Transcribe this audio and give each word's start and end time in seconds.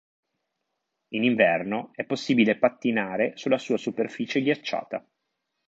In 1.09 1.23
inverno 1.23 1.91
è 1.93 2.05
possibile 2.05 2.57
pattinare 2.57 3.33
sulla 3.37 3.59
sua 3.59 3.77
superficie 3.77 4.41
ghiacciata. 4.41 5.07